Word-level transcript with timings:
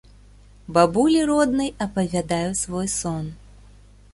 Бабулі 0.77 1.19
роднай 1.31 1.69
апавядаю 1.87 2.49
свой 2.63 2.87
сон. 2.99 3.29